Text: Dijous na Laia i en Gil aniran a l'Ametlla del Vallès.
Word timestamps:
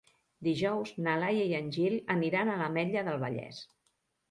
Dijous 0.45 0.93
na 1.07 1.13
Laia 1.25 1.43
i 1.51 1.53
en 1.59 1.69
Gil 1.77 1.99
aniran 2.15 2.51
a 2.55 2.59
l'Ametlla 2.65 3.07
del 3.11 3.23
Vallès. 3.27 3.63